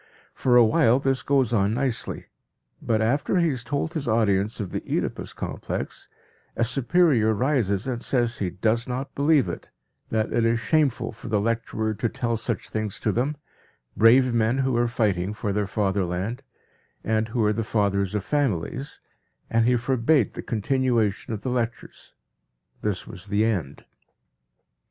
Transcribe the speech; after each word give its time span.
For 0.33 0.57
a 0.57 0.65
while 0.65 0.97
this 0.97 1.21
goes 1.21 1.53
on 1.53 1.75
nicely, 1.75 2.25
but 2.81 3.03
after 3.03 3.37
he 3.37 3.49
has 3.49 3.63
told 3.63 3.93
his 3.93 4.07
audience 4.07 4.59
of 4.59 4.71
the 4.71 4.81
Oedipus 4.89 5.31
complex, 5.31 6.07
a 6.55 6.63
superior 6.63 7.35
rises 7.35 7.85
and 7.85 8.01
says 8.01 8.39
he 8.39 8.49
does 8.49 8.87
not 8.87 9.13
believe 9.13 9.47
it, 9.47 9.69
that 10.09 10.33
it 10.33 10.43
is 10.43 10.59
shameful 10.59 11.11
for 11.11 11.27
the 11.27 11.39
lecturer 11.39 11.93
to 11.93 12.09
tell 12.09 12.35
such 12.35 12.69
things 12.69 12.99
to 13.01 13.11
them, 13.11 13.37
brave 13.95 14.33
men 14.33 14.57
who 14.65 14.75
are 14.75 14.87
fighting 14.87 15.35
for 15.35 15.53
their 15.53 15.67
fatherland, 15.67 16.41
and 17.03 17.27
who 17.27 17.45
are 17.45 17.53
the 17.53 17.63
fathers 17.63 18.15
of 18.15 18.25
families, 18.25 19.01
and 19.51 19.67
he 19.67 19.75
forbade 19.77 20.33
the 20.33 20.41
continuation 20.41 21.31
of 21.31 21.41
the 21.43 21.51
lectures. 21.51 22.15
This 22.81 23.05
was 23.05 23.27
the 23.27 23.45
end. 23.45 23.85